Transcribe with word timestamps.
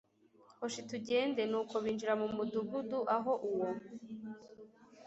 hoshi 0.59 0.81
tugende 0.89 1.41
nuko 1.51 1.75
binjira 1.83 2.13
mu 2.21 2.27
mudugudu 2.35 2.99
aho 3.15 3.31
uwo 3.49 3.69